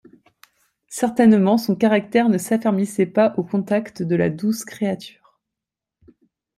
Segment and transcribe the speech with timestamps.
[0.89, 5.39] Certainement son caractère ne s'affermissait pas au contact de la douce créature.